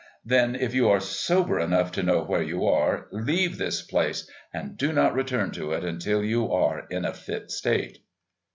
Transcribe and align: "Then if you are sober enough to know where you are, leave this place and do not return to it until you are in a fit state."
"Then 0.25 0.55
if 0.55 0.73
you 0.73 0.89
are 0.89 0.99
sober 0.99 1.59
enough 1.59 1.91
to 1.91 2.01
know 2.01 2.23
where 2.23 2.41
you 2.41 2.65
are, 2.65 3.05
leave 3.11 3.59
this 3.59 3.83
place 3.83 4.27
and 4.51 4.75
do 4.75 4.91
not 4.91 5.13
return 5.13 5.51
to 5.51 5.73
it 5.73 5.83
until 5.83 6.23
you 6.23 6.51
are 6.51 6.87
in 6.89 7.05
a 7.05 7.13
fit 7.13 7.51
state." 7.51 7.99